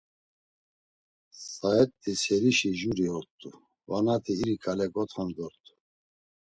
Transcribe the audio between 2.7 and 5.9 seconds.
juri ort̆u vanati iri ǩale gontanu dort̆u.